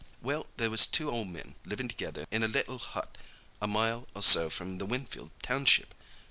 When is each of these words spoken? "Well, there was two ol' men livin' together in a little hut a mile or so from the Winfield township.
"Well, 0.19 0.47
there 0.57 0.71
was 0.71 0.87
two 0.87 1.11
ol' 1.11 1.25
men 1.25 1.53
livin' 1.63 1.87
together 1.87 2.25
in 2.31 2.41
a 2.41 2.47
little 2.47 2.79
hut 2.79 3.15
a 3.61 3.67
mile 3.67 4.07
or 4.15 4.23
so 4.23 4.49
from 4.49 4.79
the 4.79 4.85
Winfield 4.87 5.29
township. 5.43 5.93